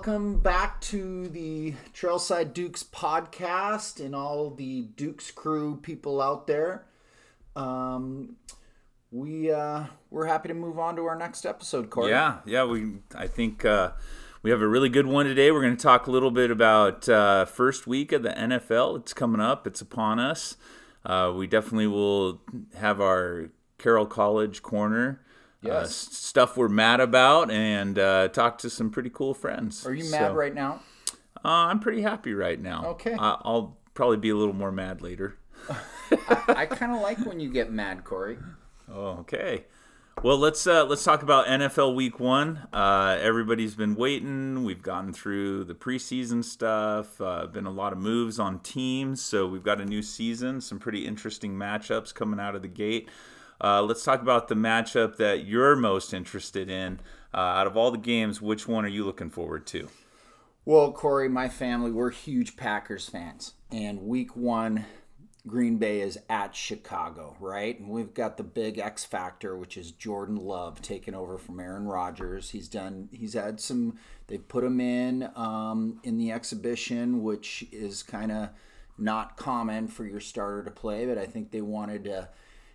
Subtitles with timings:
[0.00, 6.86] welcome back to the Trailside Dukes podcast and all the Dukes crew people out there.
[7.54, 8.36] Um,
[9.10, 12.08] we uh, we're happy to move on to our next episode, Corey.
[12.12, 12.64] Yeah, yeah.
[12.64, 13.90] We I think uh,
[14.42, 15.50] we have a really good one today.
[15.50, 19.00] We're going to talk a little bit about uh, first week of the NFL.
[19.00, 19.66] It's coming up.
[19.66, 20.56] It's upon us.
[21.04, 22.40] Uh, we definitely will
[22.76, 25.20] have our Carroll College corner.
[25.68, 29.84] Uh, stuff we're mad about and uh, talk to some pretty cool friends.
[29.86, 30.80] Are you mad So, right now?
[31.44, 32.86] Uh, I'm pretty happy right now.
[32.86, 33.12] Okay.
[33.12, 35.36] Uh, I'll probably be a little more mad later.
[36.48, 38.38] I kind of like when you get mad, Corey.
[38.90, 39.64] Oh, okay.
[40.22, 42.66] Well, let's uh, let's talk about NFL Week One.
[42.74, 44.64] Uh, everybody's been waiting.
[44.64, 47.20] We've gotten through the preseason stuff.
[47.20, 50.60] Uh, been a lot of moves on teams, so we've got a new season.
[50.60, 53.08] Some pretty interesting matchups coming out of the gate.
[53.62, 57.00] Uh, let's talk about the matchup that you're most interested in.
[57.32, 59.88] Uh, out of all the games, which one are you looking forward to?
[60.64, 63.54] Well, Corey, my family, we're huge Packers fans.
[63.70, 64.84] And week one,
[65.46, 67.78] Green Bay is at Chicago, right?
[67.78, 71.86] And we've got the big X factor, which is Jordan Love taking over from Aaron
[71.86, 72.50] Rodgers.
[72.50, 78.02] He's done, he's had some, they've put him in um, in the exhibition, which is
[78.02, 78.50] kind of
[78.98, 82.28] not common for your starter to play, but I think they wanted to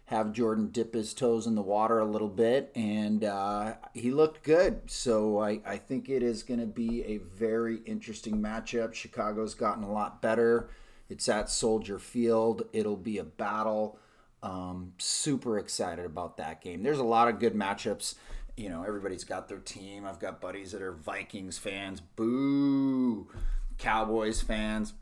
[0.06, 4.44] have Jordan dip his toes in the water a little bit, and uh, he looked
[4.44, 4.82] good.
[4.86, 8.94] So I, I think it is going to be a very interesting matchup.
[8.94, 10.70] Chicago's gotten a lot better.
[11.10, 12.64] It's at Soldier Field.
[12.72, 13.98] It'll be a battle.
[14.44, 16.84] Um, super excited about that game.
[16.84, 18.14] There's a lot of good matchups.
[18.56, 20.06] You know, everybody's got their team.
[20.06, 22.00] I've got buddies that are Vikings fans.
[22.00, 23.28] Boo.
[23.80, 24.94] Cowboys fans.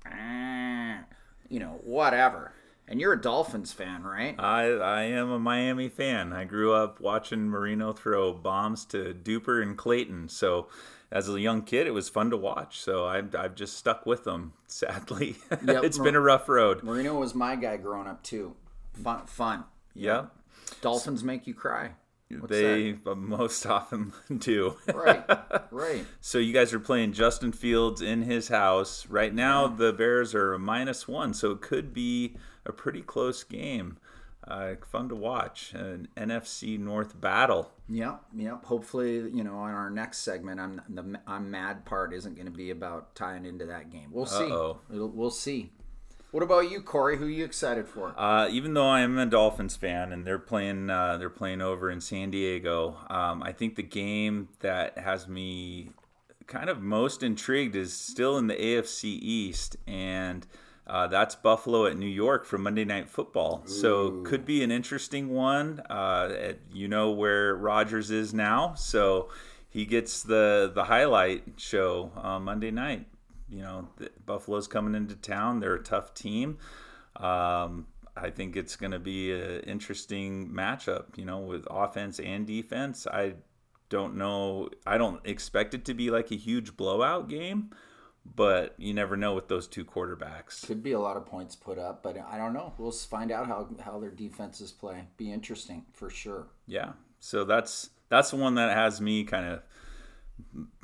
[1.50, 2.54] You know, whatever.
[2.88, 4.36] And you're a Dolphins fan, right?
[4.40, 6.34] I I am a Miami fan.
[6.34, 10.28] I grew up watching Marino throw bombs to Duper and Clayton.
[10.30, 10.68] So
[11.12, 12.80] as a young kid, it was fun to watch.
[12.82, 14.54] So I've I've just stuck with them.
[14.68, 15.84] Sadly, Yep.
[15.86, 16.84] it's been a rough road.
[16.84, 18.56] Marino was my guy growing up too.
[19.02, 19.64] Fun, fun.
[19.96, 20.26] Yeah,
[20.82, 21.92] Dolphins make you cry.
[22.30, 24.76] What's they most often do.
[24.94, 25.24] right,
[25.72, 26.04] right.
[26.20, 29.68] So you guys are playing Justin Fields in his house right now.
[29.68, 32.36] The Bears are a minus one, so it could be
[32.66, 33.98] a pretty close game.
[34.46, 37.72] Uh, fun to watch an NFC North battle.
[37.88, 38.66] Yep, yep.
[38.66, 42.52] Hopefully, you know, on our next segment, I'm the I'm mad part isn't going to
[42.52, 44.10] be about tying into that game.
[44.12, 44.44] We'll see.
[44.44, 44.80] Uh-oh.
[44.92, 45.72] It'll, we'll see.
[46.32, 47.18] What about you, Corey?
[47.18, 48.20] Who are you excited for?
[48.20, 51.92] Uh, even though I am a Dolphins fan and they're playing, uh, they're playing over
[51.92, 52.98] in San Diego.
[53.08, 55.92] Um, I think the game that has me
[56.48, 60.48] kind of most intrigued is still in the AFC East, and
[60.86, 63.64] uh, that's Buffalo at New York for Monday Night Football.
[63.66, 65.82] So could be an interesting one.
[65.90, 69.30] Uh, at- you know where Rodgers is now, so
[69.70, 73.08] he gets the the highlight show on Monday night.
[73.50, 75.60] You know, the, Buffalo's coming into town.
[75.60, 76.58] They're a tough team.
[77.16, 82.46] Um, I think it's going to be an interesting matchup, you know, with offense and
[82.46, 83.08] defense.
[83.08, 83.34] I
[83.90, 84.70] don't know.
[84.86, 87.72] I don't expect it to be like a huge blowout game,
[88.26, 90.66] but you never know with those two quarterbacks.
[90.66, 92.74] Could be a lot of points put up, but I don't know.
[92.78, 95.06] We'll find out how how their defenses play.
[95.18, 96.48] Be interesting for sure.
[96.66, 96.94] Yeah.
[97.20, 99.62] So that's that's the one that has me kind of.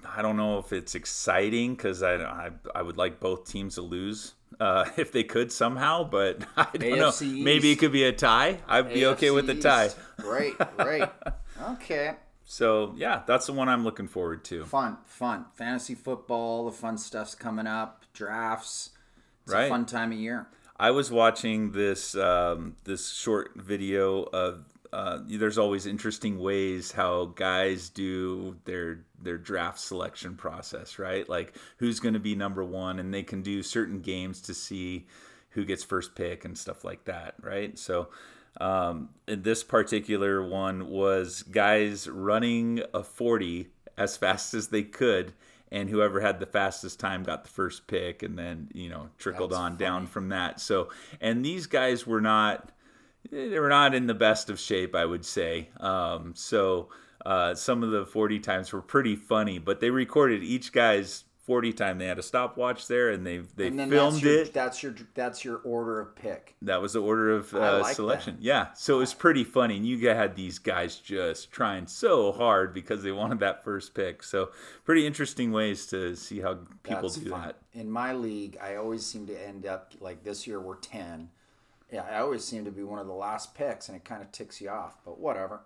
[0.08, 3.82] I don't know if it's exciting because I, I I would like both teams to
[3.82, 7.10] lose uh, if they could somehow, but I don't know.
[7.10, 8.60] AFC Maybe it could be a tie.
[8.68, 9.86] I'd be okay with the AFC tie.
[9.86, 9.98] East.
[10.24, 11.12] Right, right.
[11.72, 12.16] okay.
[12.52, 14.66] So yeah, that's the one I'm looking forward to.
[14.66, 15.46] Fun, fun.
[15.54, 18.06] Fantasy football, the fun stuff's coming up.
[18.12, 18.90] Drafts.
[19.44, 19.70] It's a Right.
[19.70, 20.48] fun time of year.
[20.76, 24.66] I was watching this um, this short video of.
[24.92, 31.30] Uh, there's always interesting ways how guys do their their draft selection process, right?
[31.30, 35.06] Like who's going to be number one, and they can do certain games to see
[35.52, 37.78] who gets first pick and stuff like that, right?
[37.78, 38.10] So
[38.60, 43.68] um, in this particular one was guys running a 40
[43.98, 45.34] as fast as they could,
[45.72, 49.52] and whoever had the fastest time got the first pick, and then you know trickled
[49.52, 50.60] That's on down from that.
[50.60, 50.90] So,
[51.22, 52.72] and these guys were not
[53.32, 55.70] they were not in the best of shape, I would say.
[55.80, 56.90] Um, so
[57.26, 61.74] uh, some of the 40 times were pretty funny, but they recorded each guy's 40
[61.74, 61.98] time.
[61.98, 64.54] They had a stopwatch there, and they they And filmed that's your, it.
[64.54, 66.56] That's your that's your order of pick.
[66.62, 68.38] That was the order of uh, like selection.
[68.40, 69.78] Yeah, so it was pretty funny.
[69.78, 74.22] And you had these guys just trying so hard because they wanted that first pick.
[74.22, 74.52] So
[74.86, 77.42] pretty interesting ways to see how people That's do fun.
[77.42, 77.56] that.
[77.74, 81.30] In my league, I always seem to end up like this year we're ten.
[81.92, 84.32] Yeah, I always seem to be one of the last picks, and it kind of
[84.32, 85.00] ticks you off.
[85.04, 85.62] But whatever.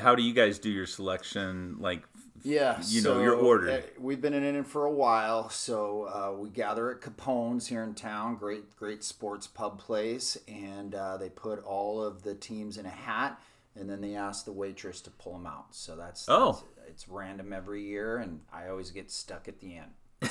[0.00, 1.76] How do you guys do your selection?
[1.78, 2.02] Like,
[2.42, 3.70] Yeah, you know, your order.
[3.70, 7.82] uh, We've been in it for a while, so uh, we gather at Capone's here
[7.82, 8.36] in town.
[8.36, 12.90] Great, great sports pub place, and uh, they put all of the teams in a
[12.90, 13.40] hat,
[13.76, 15.66] and then they ask the waitress to pull them out.
[15.74, 16.52] So that's Oh.
[16.52, 19.90] that's- it's random every year, and I always get stuck at the end.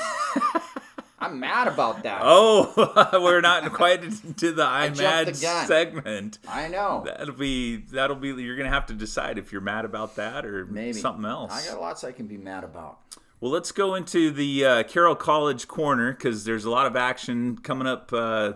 [1.23, 2.21] I'm mad about that.
[2.23, 4.01] oh, we're not quite
[4.37, 5.33] to the I'm mad the
[5.65, 6.39] segment.
[6.47, 7.03] I know.
[7.05, 8.29] That'll be that'll be.
[8.29, 11.51] You're gonna have to decide if you're mad about that or Maybe something else.
[11.53, 12.99] I got lots I can be mad about.
[13.39, 17.57] Well, let's go into the uh, Carroll College corner because there's a lot of action
[17.57, 18.53] coming up uh,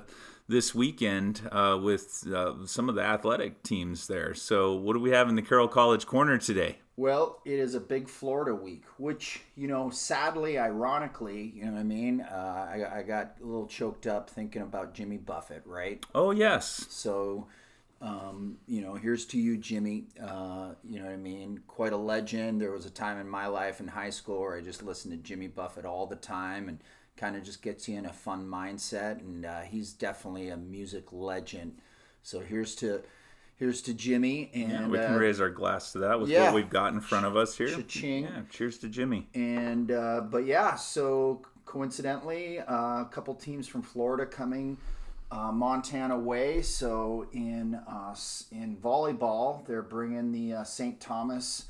[0.48, 4.34] this weekend uh, with uh, some of the athletic teams there.
[4.34, 6.78] So, what do we have in the Carroll College corner today?
[7.00, 11.82] Well, it is a big Florida week, which, you know, sadly, ironically, you know what
[11.82, 12.22] I mean?
[12.22, 16.04] Uh, I, I got a little choked up thinking about Jimmy Buffett, right?
[16.16, 16.88] Oh, yes.
[16.90, 17.46] So,
[18.02, 20.06] um, you know, here's to you, Jimmy.
[20.20, 21.62] Uh, you know what I mean?
[21.68, 22.60] Quite a legend.
[22.60, 25.18] There was a time in my life in high school where I just listened to
[25.18, 26.80] Jimmy Buffett all the time and
[27.16, 29.20] kind of just gets you in a fun mindset.
[29.20, 31.78] And uh, he's definitely a music legend.
[32.24, 33.04] So here's to
[33.58, 34.50] here's to Jimmy.
[34.54, 36.46] And we can uh, raise our glass to that with yeah.
[36.46, 37.70] what we've got in front of us here.
[37.70, 38.24] Cha-ching.
[38.24, 39.28] Yeah, cheers to Jimmy.
[39.34, 44.78] And uh, but yeah, so coincidentally, uh, a couple teams from Florida coming
[45.32, 46.62] uh, Montana way.
[46.62, 48.16] So in uh,
[48.52, 51.00] in volleyball, they're bringing the uh, St.
[51.00, 51.66] Thomas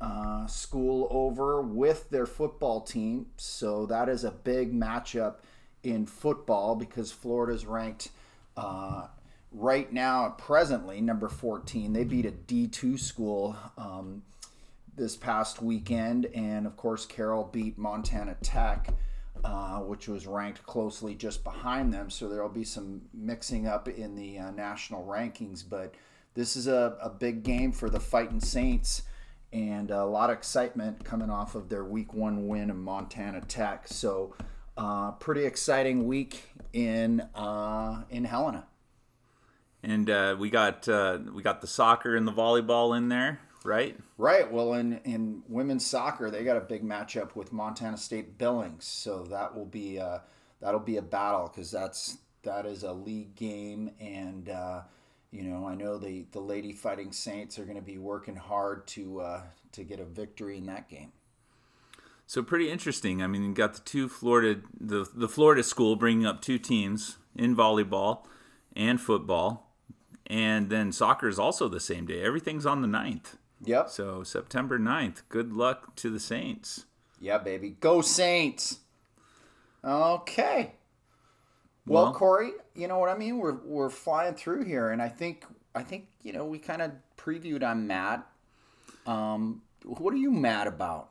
[0.00, 3.26] uh, school over with their football team.
[3.36, 5.36] So that is a big matchup
[5.82, 8.10] in football because Florida's ranked.
[8.56, 9.06] Uh,
[9.52, 14.22] Right now, presently, number 14, they beat a D2 school um,
[14.96, 18.94] this past weekend, and of course, Carroll beat Montana Tech,
[19.42, 22.10] uh, which was ranked closely just behind them.
[22.10, 25.96] So there'll be some mixing up in the uh, national rankings, but
[26.34, 29.02] this is a, a big game for the Fighting Saints,
[29.52, 33.88] and a lot of excitement coming off of their Week One win in Montana Tech.
[33.88, 34.32] So,
[34.76, 38.68] uh, pretty exciting week in uh, in Helena.
[39.82, 43.96] And uh, we got uh, we got the soccer and the volleyball in there, right?
[44.18, 44.50] Right.
[44.50, 49.24] Well, in in women's soccer, they got a big matchup with Montana State Billings, so
[49.24, 50.18] that will be uh,
[50.60, 54.82] that'll be a battle because that's that is a league game, and uh,
[55.30, 58.86] you know I know the the Lady Fighting Saints are going to be working hard
[58.88, 59.42] to uh,
[59.72, 61.12] to get a victory in that game.
[62.26, 63.22] So pretty interesting.
[63.22, 67.18] I mean, you got the two Florida, the the Florida school bringing up two teams
[67.34, 68.24] in volleyball
[68.76, 69.69] and football,
[70.30, 72.22] and then soccer is also the same day.
[72.22, 73.34] Everything's on the 9th.
[73.64, 73.90] Yep.
[73.90, 75.22] So September 9th.
[75.28, 76.86] Good luck to the Saints.
[77.20, 77.70] Yeah, baby.
[77.80, 78.78] Go Saints.
[79.84, 80.74] Okay.
[81.86, 83.38] Well, Well- Corey, you know what I mean?
[83.38, 85.44] We're we're flying through here and I think
[85.74, 88.22] I think, you know, we kind of previewed I'm mad.
[89.06, 91.10] Um what are you mad about?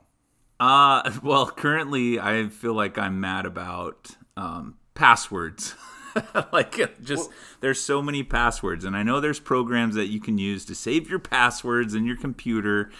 [0.58, 5.74] Uh, well, currently I feel like I'm mad about um, passwords.
[6.52, 7.30] like just
[7.60, 11.08] there's so many passwords and I know there's programs that you can use to save
[11.08, 12.90] your passwords in your computer.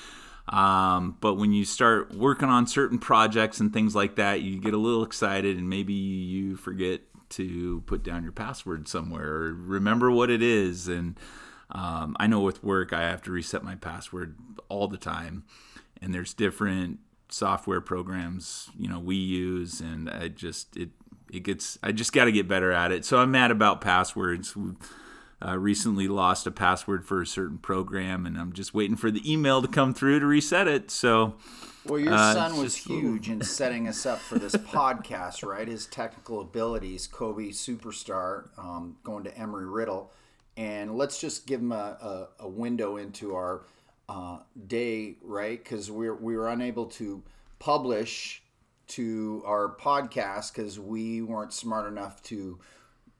[0.49, 4.75] Um, but when you start working on certain projects and things like that, you get
[4.75, 10.11] a little excited and maybe you forget to put down your password somewhere or remember
[10.11, 10.89] what it is.
[10.89, 11.19] And
[11.71, 14.37] um, I know with work, I have to reset my password
[14.69, 15.45] all the time.
[16.03, 19.81] And there's different software programs, you know, we use.
[19.81, 20.91] And I just, it,
[21.33, 23.05] it gets, I just got to get better at it.
[23.05, 24.57] So I'm mad about passwords.
[25.43, 29.23] Uh, recently lost a password for a certain program, and I'm just waiting for the
[29.33, 30.91] email to come through to reset it.
[30.91, 31.35] So,
[31.87, 35.67] Well, your Uh, son was just- huge in setting us up for this podcast, right?
[35.67, 40.13] His technical abilities, Kobe superstar, um, going to Embry-Riddle,
[40.59, 43.63] and let's just give him a, a, a window into our
[44.11, 45.63] uh, day, right?
[45.65, 47.23] Because we we were unable to
[47.61, 48.43] publish
[48.91, 52.59] to our podcast because we weren't smart enough to,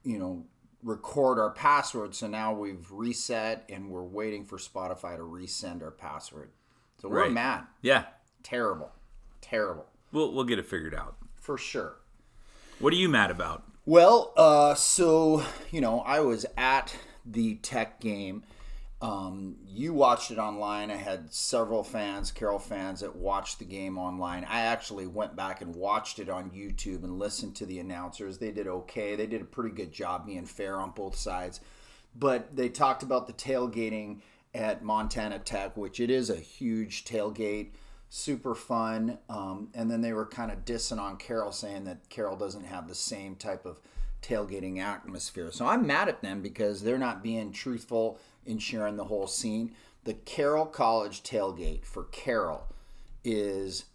[0.03, 0.45] you know,
[0.83, 2.15] record our password.
[2.15, 6.49] So now we've reset and we're waiting for Spotify to resend our password.
[7.01, 7.31] So we're Right.
[7.31, 8.05] mad yeah,
[8.43, 8.91] terrible
[9.41, 11.15] terrible we'll, we'll get it figured out.
[11.35, 11.95] for sure
[12.79, 13.63] What are you mad about?
[13.87, 18.43] well uh so you know i was at the tech game
[19.01, 20.91] um you watched it online.
[20.91, 24.45] I had several fans Carroll fans that watched the game online.
[24.47, 28.37] I actually went back and watched it on youtube and listened to the announcers.
[28.37, 29.15] They did okay.
[29.15, 31.61] They did a pretty good job being fair on both sides.
[32.15, 34.19] But they talked about the tailgating
[34.53, 37.71] at Montana Tech, which it is a huge tailgate,
[38.09, 39.17] super fun.
[39.29, 42.87] Um, and then they were kind of dissing on Carroll, saying that Carroll doesn't have
[42.87, 43.79] the same type of
[44.21, 45.51] tailgating atmosphere.
[45.51, 49.71] So I'm mad at them because they're not being truthful in sharing the whole scene.
[50.03, 52.63] the Carroll College tailgate for Carroll
[53.23, 53.85] is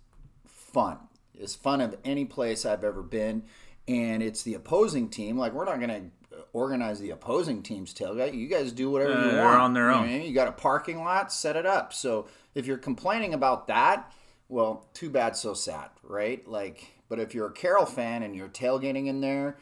[0.46, 0.98] fun.
[1.34, 3.42] It's fun of any place I've ever been,
[3.88, 5.36] and it's the opposing team.
[5.36, 5.90] Like we're not going
[6.30, 8.34] to organize the opposing team's tailgate.
[8.34, 9.60] You guys do whatever Uh, you they're want.
[9.60, 10.06] on their You know own.
[10.06, 10.22] mean?
[10.22, 11.92] You got a parking lot, set it up.
[11.92, 14.12] So if you're complaining about that,
[14.48, 16.46] well, too bad, so sad, right?
[16.48, 19.58] Like, but if you're a Carroll fan and you're tailgating in there,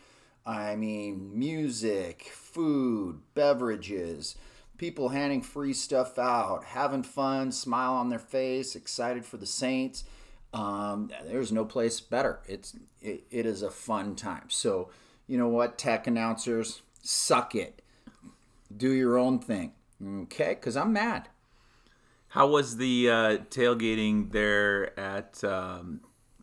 [0.47, 4.37] I mean, music, food, beverages,
[4.79, 10.05] people handing free stuff out, having fun, smile on their face, excited for the Saints.
[10.53, 12.41] Um, there's no place better.
[12.47, 14.49] It's it, it is a fun time.
[14.49, 14.91] So
[15.27, 17.83] you know what, tech announcers, suck it.
[18.77, 19.73] Do your own thing,
[20.23, 20.51] okay?
[20.51, 21.29] Because I'm mad.
[22.29, 26.01] How was the uh, tailgating there at um,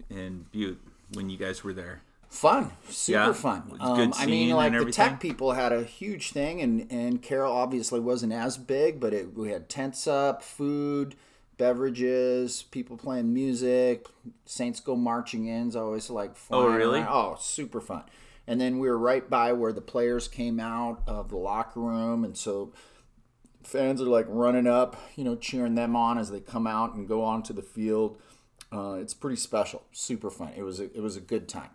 [0.09, 0.81] in Butte
[1.13, 2.01] when you guys were there?
[2.31, 3.33] Fun, super Yeah?
[3.33, 3.77] fun.
[3.81, 7.99] Um, I mean, like the tech people had a huge thing, and and Carroll obviously
[7.99, 11.15] wasn't as big, but it, we had tents up, food,
[11.57, 14.07] beverages, people playing music.
[14.45, 16.99] Saints go marching in's always like flying really?
[17.01, 17.09] around.
[17.11, 18.03] Oh, super fun.
[18.47, 22.23] And then we were right by where the players came out of the locker room,
[22.23, 22.71] and so
[23.61, 27.09] fans are like running up, you know, cheering them on as they come out and
[27.09, 28.21] go onto the field.
[28.71, 30.53] Uh, it's pretty special, super fun.
[30.55, 31.71] It was a, it was a good time.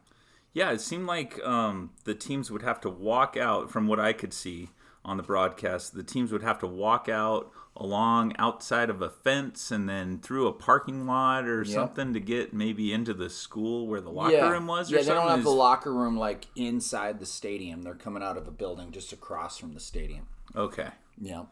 [0.56, 4.14] Yeah, it seemed like um, the teams would have to walk out, from what I
[4.14, 4.70] could see
[5.04, 9.70] on the broadcast, the teams would have to walk out along outside of a fence
[9.70, 14.00] and then through a parking lot or something to get maybe into the school where
[14.00, 15.24] the locker room was yeah, they something.
[15.26, 17.82] don't have the locker room like inside the stadium.
[17.82, 20.26] They're coming out of a building just across from the stadium.
[20.56, 20.88] okay.
[21.20, 21.42] Yeah.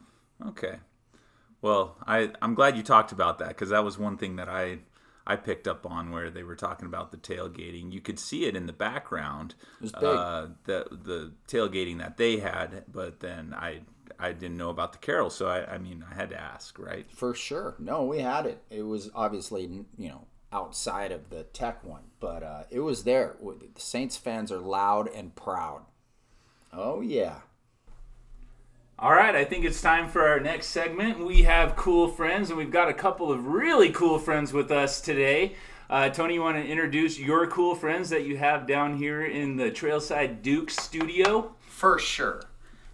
[0.47, 0.77] Okay.
[1.61, 4.79] Well, I I'm glad you talked about that because that was one thing that I
[5.27, 7.93] I picked up on where they were talking about the tailgating.
[7.93, 9.55] You could see it in the background.
[9.81, 10.05] It was big.
[10.05, 13.81] Uh, the the tailgating that they had, but then I
[14.19, 17.11] I didn't know about the Carroll, so I I mean I had to ask, right?
[17.11, 17.75] For sure.
[17.79, 18.63] No, we had it.
[18.71, 19.63] It was obviously,
[19.97, 23.37] you know, outside of the tech one, but uh, it was there.
[23.43, 25.83] The Saints fans are loud and proud.
[26.73, 27.41] Oh, yeah.
[28.97, 31.27] All right, I think it's time for our next segment.
[31.27, 35.01] We have cool friends, and we've got a couple of really cool friends with us
[35.01, 35.57] today.
[35.91, 39.57] Uh, Tony, you want to introduce your cool friends that you have down here in
[39.57, 41.57] the Trailside Duke studio?
[41.59, 42.45] For sure.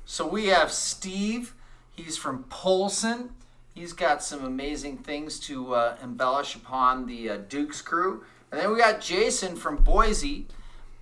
[0.06, 1.54] So we have Steve.
[1.94, 3.34] He's from Polson.
[3.74, 8.24] He's got some amazing things to uh, embellish upon the uh, Duke's crew.
[8.50, 10.46] And then we got Jason from Boise.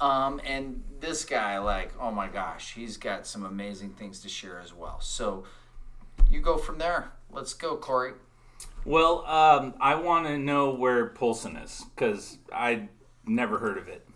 [0.00, 4.61] Um, and this guy, like, oh my gosh, he's got some amazing things to share
[4.61, 5.00] as well.
[5.00, 5.45] So
[6.31, 7.12] you go from there.
[7.31, 8.12] Let's go, Corey.
[8.85, 12.88] Well, um, I want to know where Polson is because I
[13.26, 14.07] never heard of it.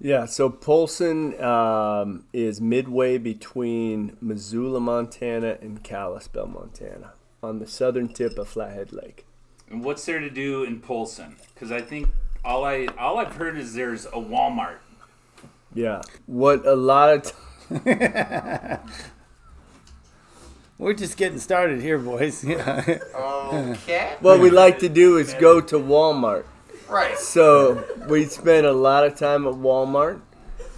[0.00, 8.08] Yeah, so Polson um, is midway between Missoula, Montana, and Kalispell, Montana, on the southern
[8.08, 9.26] tip of Flathead Lake.
[9.70, 11.36] And what's there to do in Polson?
[11.54, 12.08] Because I think
[12.44, 14.78] all I all I've heard is there's a Walmart.
[15.74, 17.32] Yeah, what a lot of t-
[20.78, 22.44] We're just getting started here, boys.
[22.44, 22.98] Yeah.
[23.52, 24.16] Okay.
[24.20, 26.44] what we like to do is go to Walmart.
[26.88, 27.18] right.
[27.18, 30.22] So we spend a lot of time at Walmart,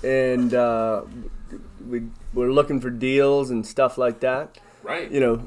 [0.02, 1.02] and uh,
[1.86, 4.58] we we're looking for deals and stuff like that.
[4.82, 5.10] Right.
[5.10, 5.46] you know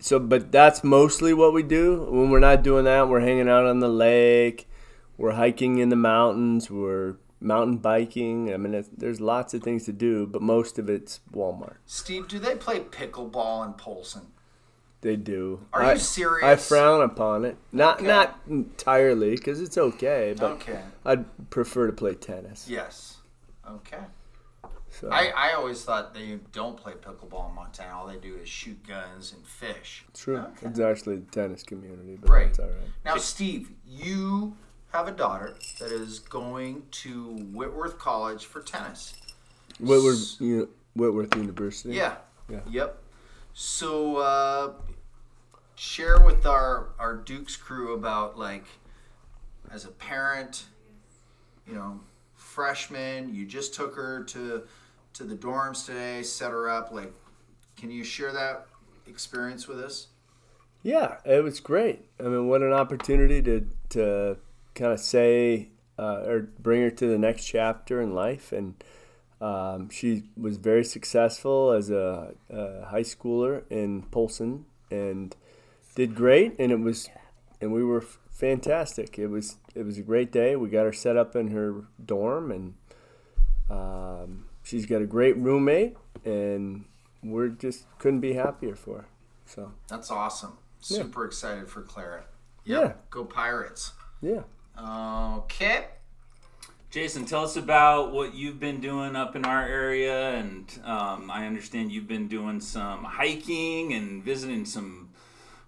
[0.00, 3.66] so but that's mostly what we do when we're not doing that we're hanging out
[3.66, 4.68] on the lake
[5.18, 9.92] we're hiking in the mountains we're mountain biking i mean there's lots of things to
[9.92, 14.28] do but most of it's walmart Steve, do they play pickleball in Polson?
[15.02, 16.44] they do Are I, you serious?
[16.44, 18.06] i frown upon it not Okay.
[18.06, 20.80] not entirely because it's okay but Okay.
[21.04, 23.18] i'd prefer to play tennis Yes.
[23.70, 24.00] Okay.
[24.88, 27.94] so I, I always thought they don't play pickleball in Montana.
[27.98, 30.04] All they do is shoot guns and fish.
[30.14, 30.68] true Okay.
[30.68, 32.46] it's actually the tennis community but Right.
[32.46, 34.56] it's all right Now, Steve, you
[34.92, 39.14] have a daughter that is going to Whitworth College for tennis.
[39.78, 42.16] whitworth, you whitworth university Yeah.
[42.48, 42.60] Yeah.
[42.70, 43.02] Yep.
[43.52, 44.72] So, uh,
[45.74, 48.64] share with our our Duke's crew about like,
[49.70, 50.66] as a parent,
[51.66, 52.00] you know,
[52.34, 54.62] freshman, you just took her to
[55.14, 56.92] to the dorms today, set her up.
[56.92, 57.12] Like,
[57.76, 58.66] can you share that
[59.06, 60.08] experience with us?
[60.82, 62.04] Yeah, it was great.
[62.20, 64.36] I mean, what an opportunity to to
[64.76, 68.74] kind of say uh, or bring her to the next chapter in life, and
[69.40, 75.34] um, she was very successful as a, a high schooler in Polson and
[75.94, 76.54] did great.
[76.58, 77.08] And it was,
[77.60, 79.18] and we were fantastic.
[79.18, 80.56] It was it was a great day.
[80.56, 82.74] We got her set up in her dorm, and
[83.70, 86.84] um, she's got a great roommate, and
[87.22, 89.08] we're just couldn't be happier for her.
[89.46, 90.58] So That's awesome.
[90.80, 92.26] Super excited for Claret.
[92.64, 92.94] Yeah.
[93.10, 93.92] Go Pirates.
[94.20, 94.42] yeah,
[94.78, 95.86] Okay.
[96.90, 101.46] Jason, tell us about what you've been doing up in our area, and um, I
[101.46, 105.10] understand you've been doing some hiking and visiting some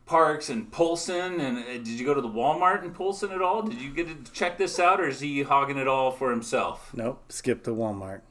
[0.07, 1.39] parks in Polson.
[1.41, 3.63] And uh, did you go to the Walmart in Polson at all?
[3.63, 6.91] Did you get to check this out, or is he hogging it all for himself?
[6.95, 7.23] Nope.
[7.31, 8.23] Skip the Walmart.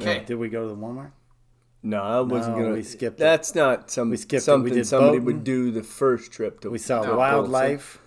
[0.00, 0.22] Okay.
[0.24, 1.10] Did we go to the Walmart?
[1.82, 2.74] no, I wasn't No, gonna.
[2.76, 3.22] we skipped it.
[3.22, 4.44] That's not some We skipped it.
[4.44, 5.24] something We did somebody boating.
[5.26, 6.70] would do the first trip to.
[6.70, 7.98] We saw No, wildlife.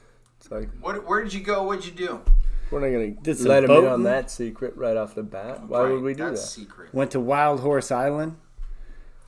[0.52, 1.64] It's like What, where did you go?
[1.64, 2.22] What'd you do?
[2.70, 5.68] we're not gonna Did some let him in on that secret right off the bat.
[5.68, 6.48] Why Right, would we do that's that?
[6.62, 6.94] secret.
[6.94, 8.38] Went to Wild Horse Island.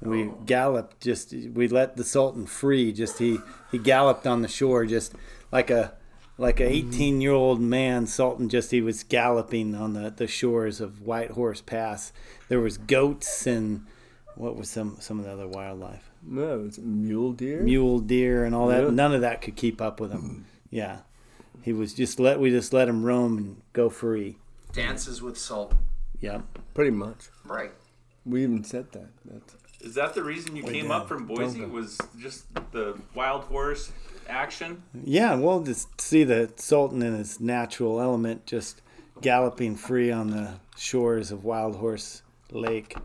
[0.01, 0.41] We Oh.
[0.45, 1.01] galloped.
[1.01, 2.91] Just we let the Sultan free.
[2.93, 3.39] Just he
[3.71, 5.13] he galloped on the shore, just
[5.51, 5.93] like a
[6.37, 6.89] like a Mm-hmm.
[6.89, 8.05] 18 year old man.
[8.07, 12.11] Sultan just he was galloping on the the shores of White Horse Pass.
[12.49, 13.85] There was goats and
[14.35, 17.61] what was some some of the other wildlife, No, it's mule deer.
[17.61, 18.83] mule deer and all that.
[18.83, 18.89] Yeah.
[18.89, 20.45] None of that could keep up with him.
[20.69, 20.99] Yeah,
[21.63, 24.37] he was just let we just let him roam and go free.
[24.73, 25.77] Dances with Sultan.
[26.19, 26.43] Yep.
[26.73, 27.29] Pretty much.
[27.45, 27.71] Right.
[28.25, 29.07] We even said that.
[29.25, 30.91] That's, Is that the reason you came did.
[30.91, 31.59] up from Boise?
[31.59, 31.73] Don't.
[31.73, 33.91] Was just the wild horse
[34.29, 34.81] action?
[35.03, 38.81] Yeah, well, just see the Sultan in his natural element, just
[39.21, 42.95] galloping free on the shores of Wild Horse Lake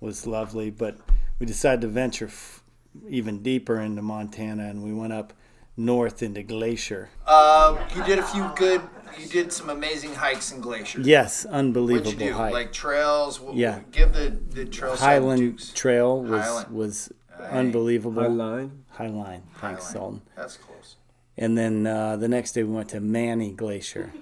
[0.00, 0.70] was lovely.
[0.70, 0.98] But
[1.38, 2.62] we decided to venture f-
[3.08, 5.32] even deeper into Montana, and we went up
[5.76, 7.10] north into Glacier.
[7.26, 8.80] Uh, you did a few good.
[9.18, 11.00] You did some amazing hikes in Glacier.
[11.00, 12.32] Yes, What'd unbelievable you do?
[12.34, 12.52] hike.
[12.52, 13.38] Like trails?
[13.38, 13.80] Wh- Yeah.
[13.90, 15.72] Give the the trail Highland dukes.
[15.72, 16.70] Trail was Highland.
[16.70, 17.44] was Hey.
[17.50, 18.22] unbelievable.
[18.22, 18.84] high line.
[18.90, 19.82] High line, thanks, Highland.
[19.82, 20.22] Sultan.
[20.36, 20.96] That's close.
[21.36, 24.12] And then uh, the next day we went to Manny Glacier.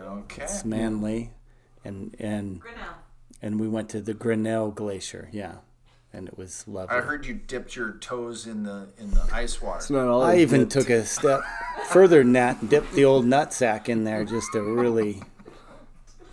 [0.00, 0.42] Okay.
[0.42, 1.30] It's Manly,
[1.84, 2.94] and and Grinnell.
[3.42, 5.28] and we went to the Grinnell Glacier.
[5.32, 5.56] Yeah,
[6.14, 6.96] and it was lovely.
[6.96, 9.78] I heard you dipped your toes in the in the ice water.
[9.78, 10.22] It's not all.
[10.22, 10.70] I even did.
[10.70, 11.42] took a step
[11.88, 15.22] further than that, and dipped the old nutsack in there just to really,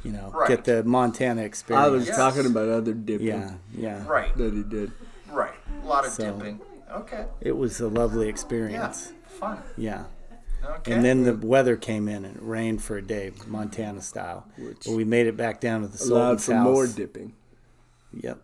[0.03, 0.47] you know, Right.
[0.47, 1.85] get the Montana experience.
[1.85, 2.15] I was Yes.
[2.15, 4.05] talking about other dipping yeah, yeah.
[4.07, 4.35] Right.
[4.37, 4.91] that he did.
[5.31, 5.53] Right.
[5.83, 6.61] A lot of So- dipping.
[6.91, 7.25] Okay.
[7.39, 8.73] It was a lovely experience.
[8.73, 8.87] Yeah.
[8.89, 9.39] experience.
[9.39, 9.57] Fun.
[9.77, 10.03] Yeah.
[10.63, 10.91] Okay.
[10.91, 14.45] And then the weather came in and it rained for a day, Montana style.
[14.57, 16.63] but we made it back down to the Allowed for house.
[16.65, 17.33] more dipping.
[18.13, 18.39] Yep.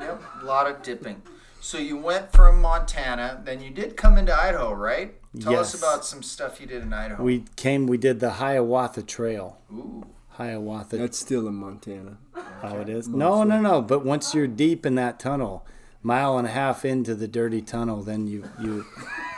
[0.00, 0.22] Yep.
[0.42, 1.22] A lot of dipping.
[1.60, 5.14] So you went from Montana, then you did come into Idaho, right?
[5.40, 7.22] Tell us about some stuff you did in Idaho.
[7.22, 7.86] We came.
[7.86, 9.58] We did the Hiawatha Trail.
[9.72, 10.04] Ooh.
[10.30, 12.16] Hiawatha That's still in Montana.
[12.62, 13.06] Oh, it is.
[13.08, 13.82] No, no, no.
[13.82, 15.66] But once you're deep in that tunnel,
[16.02, 18.86] mile and a half into the dirty tunnel, then you you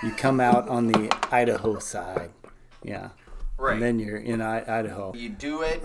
[0.03, 2.31] you come out on the Idaho side.
[2.85, 3.11] Yeah,
[3.59, 3.75] Right.
[3.75, 5.12] and then you're in I- Idaho.
[5.14, 5.83] you do it,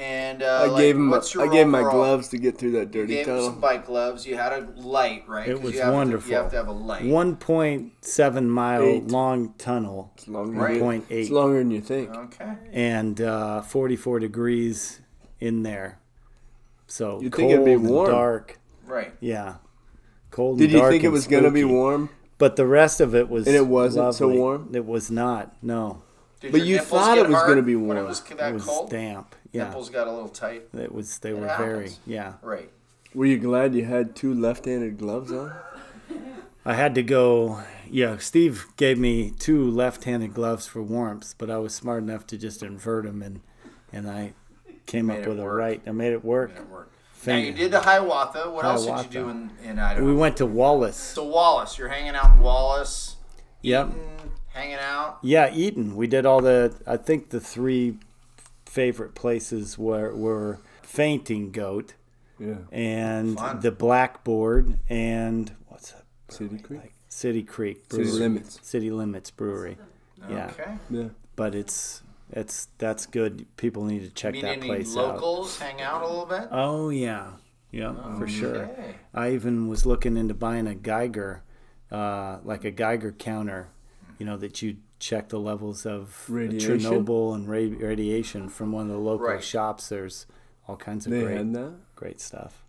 [0.00, 1.10] and uh, I like, gave him.
[1.10, 3.34] What's your I gave him my gloves to get through that You dirty gave him
[3.34, 3.50] tunnel.
[3.50, 4.26] some bike gloves.
[4.26, 5.48] You had a light, right?
[5.48, 6.30] It 'Cause was you have to- wonderful.
[6.30, 7.02] you have to have a light.
[7.04, 9.08] 1.7 mile Eight.
[9.08, 10.58] long tunnel, It's longer.
[10.60, 10.80] Right.
[10.80, 12.10] Than, it's longer than you think.
[12.14, 12.52] Okay.
[12.72, 15.00] and uh, 44 degrees
[15.40, 15.98] in there.
[16.86, 18.10] So You'd cold think it'd be and warm.
[18.10, 18.58] dark.
[18.86, 19.12] Right.
[19.20, 19.56] Yeah,
[20.30, 20.58] cold.
[20.58, 22.08] Did and you think it and was gonna be warm?
[22.38, 24.70] But the rest of it was And it wasn't so warm?
[24.72, 25.54] It was not.
[25.62, 26.02] No,
[26.40, 28.08] Did But you thought it was gonna be when it warm.
[28.08, 28.90] was that it was cold.
[28.90, 29.34] damp.
[29.52, 30.68] Yeah, Nipples got a little tight.
[30.74, 31.18] it was.
[31.18, 31.90] They It were very.
[32.06, 32.70] Yeah, Right.
[33.14, 35.52] Were you glad you had two left-handed gloves on?
[36.64, 37.60] I had to go.
[37.90, 42.36] Yeah, Steve gave me two left-handed gloves for warmth, but I was smart enough to
[42.36, 43.40] just invert them, and
[43.92, 44.34] and I
[44.86, 45.80] came up it with a right.
[45.86, 46.54] I made it work.
[46.54, 46.94] That worked.
[47.26, 48.50] Now you did the Hiawatha.
[48.50, 50.06] What else did you do in, in Idaho?
[50.06, 50.96] We went to Wallace.
[50.96, 53.16] So Wallace, you're hanging out in Wallace,
[53.62, 53.88] Yep.
[53.88, 54.17] mm,
[54.58, 55.18] hanging out.
[55.22, 55.96] Yeah, Eaton.
[55.96, 56.74] We did all the.
[56.86, 57.98] I think the three
[58.66, 61.94] favorite places were were Fainting Goat
[62.38, 62.56] Yeah.
[62.70, 63.60] and Fun.
[63.60, 66.02] the Blackboard and what's that?
[66.28, 66.80] City Creek.
[66.82, 68.58] Like City Creek City Limits.
[68.62, 69.78] City Limits Brewery.
[70.28, 70.76] Yeah, Okay.
[70.90, 71.08] Yeah.
[71.36, 73.46] but it's it's that's good.
[73.56, 75.14] People need to check Meet that any place out.
[75.14, 75.58] locals?
[75.58, 76.48] Hang out a little bit.
[76.50, 77.32] Oh yeah,
[77.70, 78.56] yeah, for sure.
[78.66, 78.94] Okay.
[79.14, 81.42] I even was looking into buying a Geiger,
[81.90, 83.68] uh, like a Geiger counter,
[84.18, 86.78] you know, that you check the levels of Radiation?
[86.78, 89.42] Chernobyl and ra- radiation from one of the local Right.
[89.42, 89.88] shops.
[89.88, 90.26] There's
[90.66, 91.72] all kinds of They great, had that.
[91.96, 92.64] great stuff.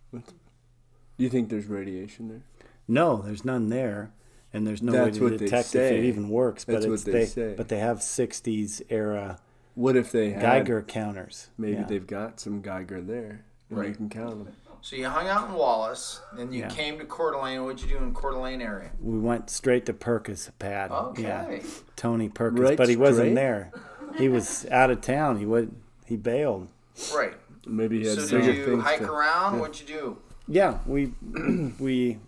[1.16, 2.42] You think there's radiation there?
[2.88, 4.10] No, there's none there,
[4.52, 6.64] and there's no That's way what to detect if it even works.
[6.64, 7.54] That's but what it's they they, say.
[7.56, 9.38] but they have '60s era
[9.74, 10.42] What if they had?
[10.42, 11.48] Geiger counters.
[11.58, 11.84] Maybe Yeah.
[11.84, 13.44] they've got some Geiger there.
[13.70, 14.54] And You can count them.
[14.82, 16.68] So you hung out in Wallace, then you Yeah.
[16.68, 17.62] came to Coeur d'Alene.
[17.64, 18.90] What'd you do in Coeur d'Alene area?
[19.00, 20.90] We went straight to Perkins pad.
[20.90, 21.22] Okay.
[21.22, 21.58] Yeah.
[21.96, 23.72] Tony Perkins, Right but he wasn't there.
[24.16, 25.38] He was out of town.
[25.38, 25.74] He would
[26.06, 26.68] he bailed.
[27.14, 27.34] Right.
[27.66, 29.54] Maybe he had So did you things hike to- around?
[29.54, 29.60] yeah.
[29.60, 30.16] What'd you do?
[30.48, 31.12] Yeah, we
[31.78, 32.18] we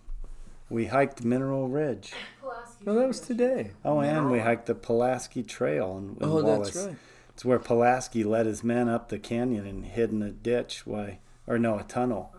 [0.71, 2.13] we hiked Mineral Ridge.
[2.41, 3.73] Pulaski No, that was today.
[3.85, 6.73] Oh, and we hiked the Pulaski Trail in, in Oh, Wallace.
[6.75, 6.97] that's right.
[7.31, 10.87] It's where Pulaski led his men up the canyon and hid in a ditch.
[10.87, 12.33] Why, or no, a tunnel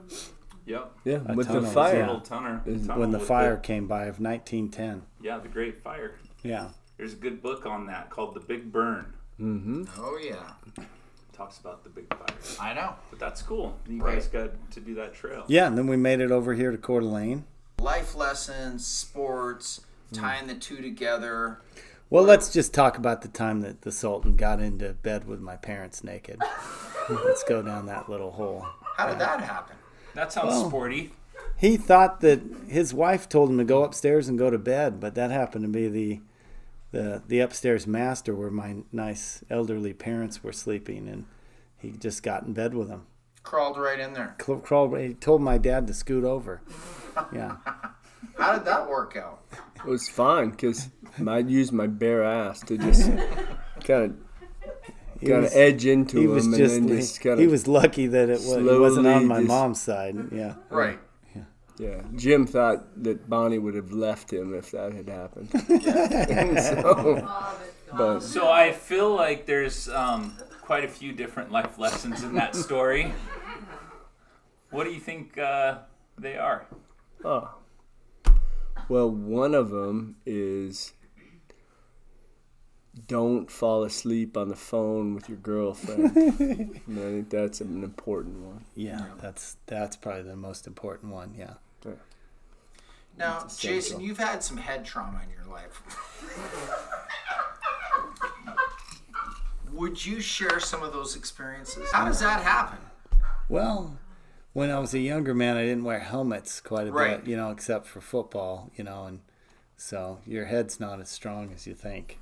[0.66, 0.92] Yep.
[1.04, 1.96] Yeah, A with the tunnel, fire.
[1.98, 2.06] yeah.
[2.08, 2.58] Little tunnel.
[2.98, 5.04] When the with fire came by of 1910.
[5.22, 6.16] yeah, the Great Fire.
[6.42, 6.70] Yeah.
[6.98, 9.14] There's a good book on that called The Big Burn.
[9.42, 9.84] Mm-hmm.
[9.98, 10.86] Oh yeah,
[11.34, 12.38] Talks about the big fire.
[12.62, 12.94] I know.
[13.10, 13.76] But that's cool.
[13.90, 14.14] You Right.
[14.16, 15.44] guys got to do that trail.
[15.48, 17.44] Yeah, and then we made it over here to Coeur d'Alene.
[17.80, 19.82] Life lessons, sports,
[20.14, 21.60] tying the two together.
[22.12, 25.56] Well, let's just talk about the time that the Sultan got into bed with my
[25.56, 26.40] parents naked.
[27.10, 28.66] let's go down that little hole.
[28.96, 29.76] How did that happen?
[30.16, 31.14] That sounds Well- sporty.
[31.56, 35.16] He thought that his wife told him to go upstairs and go to bed, but
[35.16, 36.22] that happened to be the
[36.92, 41.26] the the upstairs master where my nice elderly parents were sleeping, and
[41.78, 43.08] he just got in bed with them.
[43.44, 44.36] Crawled right in there.
[44.44, 44.98] Cl- Crawled.
[45.00, 46.62] He told my dad to scoot over.
[47.34, 47.58] Yeah.
[48.38, 49.42] How did that work out?
[49.78, 50.90] It was fine because
[51.28, 53.10] I'd use my bare ass to just
[53.84, 54.16] kind of
[55.24, 57.40] He kind of was- edge into He him was and just, then just he, kind
[57.40, 60.16] he was lucky that it, was, it wasn't on my just- mom's side.
[60.32, 60.56] Yeah.
[60.70, 61.00] Right.
[61.36, 61.44] yeah.
[61.80, 62.02] Yeah.
[62.16, 65.50] Jim thought that Bonnie would have left him if that had happened.
[66.64, 67.28] So,
[67.98, 72.56] but So I feel like there's um, quite a few different life lessons in that
[72.56, 73.14] story.
[74.72, 75.80] What do you think uh,
[76.18, 76.66] they are?
[77.24, 77.50] oh,
[78.90, 80.94] well, one of them is
[83.08, 86.16] don't fall asleep on the phone with your girlfriend.
[86.16, 88.66] and I think that's an important one.
[88.76, 91.34] Yeah, that's that's probably the most important one.
[91.38, 91.54] Yeah.
[93.16, 95.84] Now, Jason, you've had some head trauma in your life.
[99.72, 101.92] Would you share some of those experiences?
[101.92, 102.80] How does that happen?
[103.50, 103.98] Well,
[104.54, 107.20] when I was a younger man, I didn't wear helmets quite a Right.
[107.24, 109.20] bit, you know, except for football, you know, and
[109.78, 112.20] so your head's not as strong as you think.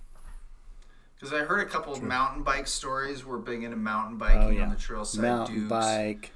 [1.22, 3.24] Because I heard a couple of mountain bike stories.
[3.24, 5.70] We're big into mountain biking Oh yeah, on the trailside mountain Dukes.
[5.70, 6.32] bike.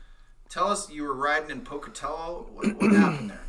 [0.48, 2.46] Tell us, you were riding in Pocatello.
[2.54, 3.42] What, what happened there?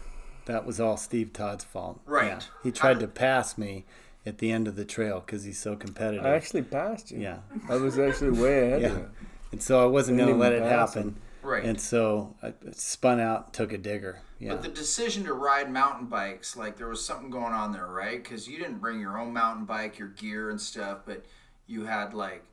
[0.47, 2.01] That was all Steve Todd's fault.
[2.07, 2.29] Right.
[2.29, 2.41] Yeah.
[2.63, 3.85] He tried to pass me
[4.25, 6.25] at the end of the trail because he's so competitive.
[6.25, 7.19] I actually passed you.
[7.21, 7.39] yeah.
[7.69, 8.89] I was actually way ahead Yeah.
[8.93, 9.09] of.
[9.53, 11.17] And so I wasn't going to let it pass happen.
[11.43, 11.65] Right.
[11.65, 14.21] And so I spun out, took a digger.
[14.39, 14.51] Yeah.
[14.51, 18.23] But the decision to ride mountain bikes, like there was something going on there, right?
[18.23, 21.25] Because you didn't bring your own mountain bike, your gear and stuff, but
[21.67, 22.45] you had like,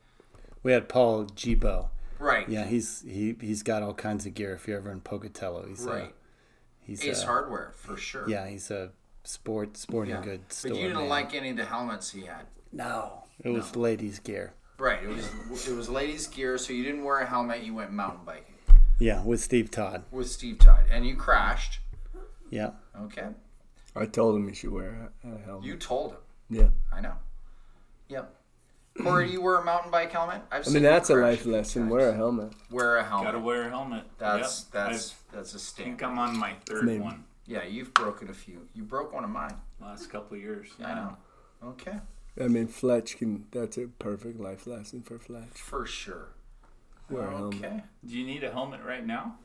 [0.62, 1.88] we had Paul Gibo.
[2.18, 4.54] right, Yeah, he's he he's got all kinds of gear.
[4.54, 6.04] If you're ever in Pocatello, he's right.
[6.04, 6.08] uh,
[6.80, 8.28] he's Ace uh, Hardware for sure.
[8.28, 8.90] Yeah, he's a
[9.24, 10.22] sport sporting Yeah.
[10.22, 10.62] goods.
[10.62, 11.08] But you didn't man.
[11.10, 12.46] like any of the helmets he had.
[12.72, 14.54] No, it was ladies' gear.
[14.78, 15.02] Right.
[15.04, 17.62] It was it was ladies' gear, so you didn't wear a helmet.
[17.62, 18.53] You went mountain biking
[18.98, 20.04] Yeah, with Steve Todd.
[20.10, 21.80] with Steve Todd, and you crashed.
[22.50, 23.28] Yeah, Okay.
[23.96, 25.64] I told him he should wear a, a helmet.
[25.66, 26.18] You told him.
[26.50, 26.68] yeah.
[26.92, 27.14] I know.
[28.08, 28.34] Yep.
[29.02, 30.42] Corey, do you wear a mountain bike helmet?
[30.52, 31.82] I've I seen mean, that's a life lesson.
[31.82, 31.92] times.
[31.92, 32.52] Wear a helmet.
[32.70, 33.24] Wear a helmet.
[33.26, 34.04] Gotta wear a helmet.
[34.18, 34.72] That's Yep.
[34.72, 35.86] that's that's a I stand.
[35.98, 37.00] think I'm on my third Maybe.
[37.00, 38.68] one Yeah, you've broken a few.
[38.74, 39.56] You broke one of mine.
[39.80, 40.68] last couple of years.
[40.84, 41.16] I know.
[41.64, 41.98] Okay.
[42.40, 43.46] I mean, Fletch can.
[43.52, 45.56] That's a perfect life lesson for Fletch.
[45.56, 46.28] For sure.
[47.10, 47.64] Wear a helmet.
[47.64, 47.82] Okay.
[48.06, 49.36] Do you need a helmet right now?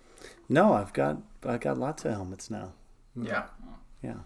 [0.49, 2.73] no, I've got I've got lots of helmets now.
[3.15, 3.45] Yeah.
[4.01, 4.19] Yeah,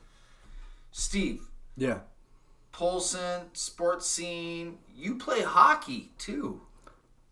[0.92, 1.42] Steve,
[1.76, 2.00] Yeah.
[2.72, 4.78] Polson, sports scene.
[4.96, 6.62] You play hockey too.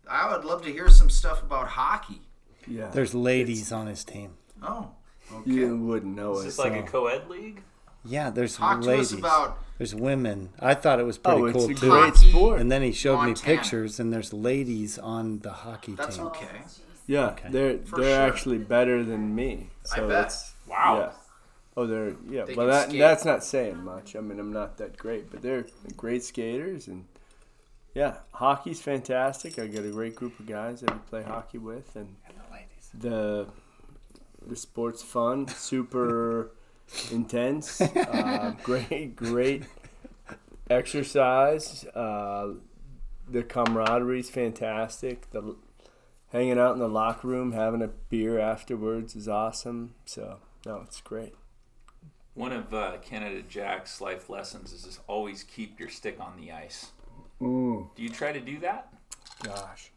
[0.08, 2.22] I would love to hear some stuff about hockey.
[2.66, 2.88] Yeah.
[2.90, 4.34] there's ladies on his team.
[4.62, 4.90] Oh.
[5.32, 5.50] Okay.
[5.50, 6.44] You wouldn't know Is it.
[6.46, 7.62] this like a so- co-ed league?
[8.04, 9.12] Yeah, there's Talk to ladies.
[9.12, 10.50] us about there's women.
[10.60, 11.90] I thought it was oh, pretty oh, it's cool a too.
[11.90, 12.30] great Hockey.
[12.30, 12.60] sport.
[12.60, 16.26] And then he showed me pictures, and there's ladies on the hockey that's team.
[16.26, 16.46] okay.
[16.64, 16.68] Oh,
[17.06, 17.48] yeah, Okay.
[17.50, 18.32] they're For they're sure.
[18.34, 19.70] actually better than me.
[19.92, 20.34] I bet.
[20.68, 20.98] Wow.
[20.98, 21.12] Yeah.
[21.76, 22.44] Oh, they're yeah.
[22.44, 23.00] They well, that skate.
[23.00, 24.14] that's not saying much.
[24.14, 25.64] I mean, I'm not that great, but they're
[25.96, 27.06] great skaters, and
[27.94, 29.58] yeah, hockey's fantastic.
[29.58, 33.46] I got a great group of guys that we play hockey with, and the ladies.
[34.48, 36.50] the sport's fun, super
[37.10, 39.64] intense, uh, great, great
[40.70, 41.84] exercise.
[41.86, 42.54] Uh,
[43.28, 43.42] the
[44.18, 45.30] is fantastic.
[45.30, 45.56] The
[46.30, 49.94] hanging out in the locker room, having a beer afterwards is awesome.
[50.04, 51.34] So no, it's great.
[52.34, 56.50] One of uh, Canada Jack's life lessons is just always keep your stick on the
[56.52, 56.92] ice.
[57.40, 57.94] Mm.
[57.94, 58.92] Do you try to do that?
[59.42, 59.90] Gosh,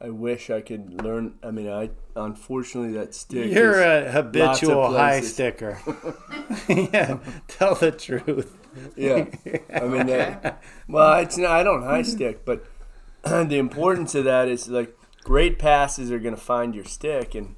[0.00, 1.34] I wish I could learn.
[1.42, 3.50] I mean, I unfortunately that stick.
[3.50, 5.80] You're a habitual high sticker.
[6.68, 8.56] yeah, tell the truth.
[8.96, 9.26] yeah.
[9.74, 11.50] I mean, that, well, it's not.
[11.50, 12.64] I don't high stick, but
[13.24, 17.56] the importance of that is like great passes are going to find your stick, and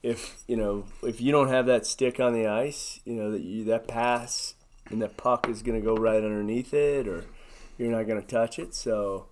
[0.00, 3.42] if you know if you don't have that stick on the ice, you know that
[3.42, 4.54] you that pass
[4.90, 7.24] and that puck is going to go right underneath it, or
[7.78, 8.74] you're not going to touch it.
[8.76, 9.26] So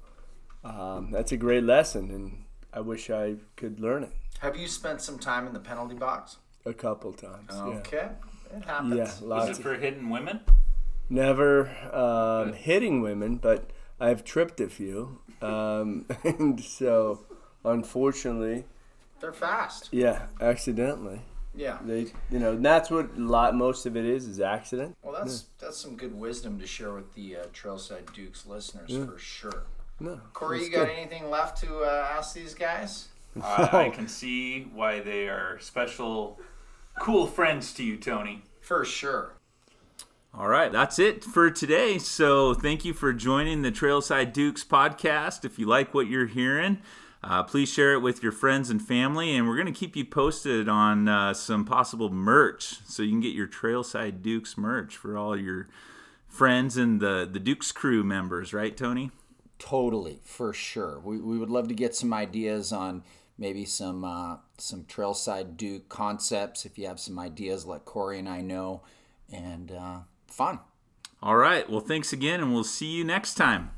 [0.64, 5.00] um, that's a great lesson, and I wish I could learn it Have you spent
[5.00, 6.36] some time in the penalty box?
[6.66, 7.50] a couple times.
[7.52, 8.12] Okay, it
[8.60, 8.94] Yeah, happens.
[8.94, 9.48] yeah Was lots.
[9.50, 10.40] it Of, for hidden women?
[11.08, 17.24] never um, hitting women, but I've tripped a few, um, and so
[17.64, 18.64] unfortunately,
[19.20, 19.88] They're fast.
[19.92, 21.20] yeah, accidentally.
[21.54, 21.78] Yeah.
[21.84, 24.96] They, you know, and that's what a lot most of it is is accident.
[25.02, 29.18] Well, that's that's some good wisdom to share with the uh, Trailside Dukes listeners for
[29.18, 29.64] sure.
[30.00, 30.96] No, Corey, you got good.
[30.96, 33.08] anything left to uh, ask these guys?
[33.40, 36.38] Uh, I can see why they are special,
[37.00, 38.42] cool friends to you, Tony.
[38.60, 39.34] For sure.
[40.34, 41.98] All right, that's it for today.
[41.98, 45.44] So thank you for joining the Trailside Dukes podcast.
[45.44, 46.78] If you like what you're hearing,
[47.24, 49.34] uh, please share it with your friends and family.
[49.34, 53.20] And we're going to keep you posted on uh, some possible merch so you can
[53.20, 55.66] get your Trailside Dukes merch for all your
[56.28, 59.10] friends and the, the Dukes crew members, right, Tony?
[59.58, 61.00] Totally, for sure.
[61.00, 63.02] We, we would love to get some ideas on
[63.38, 66.64] maybe some uh, some Trailside Duke concepts.
[66.64, 68.82] If you have some ideas, let Corey and I know.
[69.32, 70.60] And uh, fun.
[71.20, 73.72] All right, well, thanks again, and we'll see you next time.